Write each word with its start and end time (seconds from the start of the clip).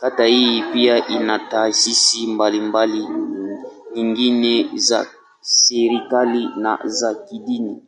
Kata 0.00 0.24
hii 0.26 0.62
pia 0.72 1.06
ina 1.06 1.38
taasisi 1.38 2.26
mbalimbali 2.26 3.08
nyingine 3.94 4.70
za 4.78 5.06
serikali, 5.40 6.48
na 6.56 6.78
za 6.84 7.14
kidini. 7.14 7.82